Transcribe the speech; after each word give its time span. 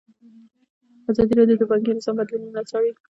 ازادي 1.11 1.33
راډیو 1.39 1.59
د 1.59 1.63
بانکي 1.69 1.91
نظام 1.97 2.15
بدلونونه 2.19 2.61
څارلي. 2.69 2.91